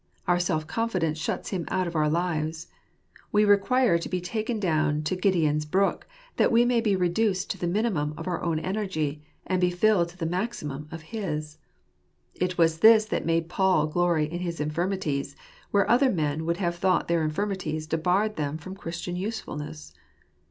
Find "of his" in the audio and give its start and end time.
10.91-11.59